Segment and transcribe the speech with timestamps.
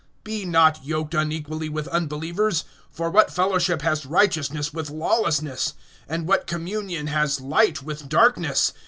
[0.25, 5.75] (14)Be not yoked unequally with unbelievers; for what fellowship has righteousness with lawlessness?
[6.09, 8.73] And what communion has light with darkness?